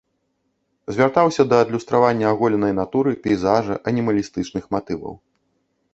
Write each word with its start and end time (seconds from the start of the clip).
Звяртаўся 0.95 1.43
да 1.51 1.59
адлюстравання 1.65 2.25
аголенай 2.33 2.73
натуры, 2.81 3.11
пейзажа, 3.27 3.75
анімалістычных 3.93 4.63
матываў. 4.77 5.13